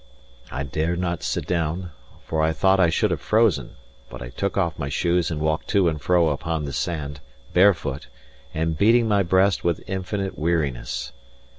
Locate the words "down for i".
1.45-2.53